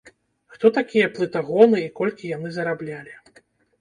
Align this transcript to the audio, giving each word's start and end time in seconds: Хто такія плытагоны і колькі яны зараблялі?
Хто 0.53 0.69
такія 0.77 1.11
плытагоны 1.17 1.77
і 1.83 1.93
колькі 1.99 2.33
яны 2.37 2.49
зараблялі? 2.59 3.13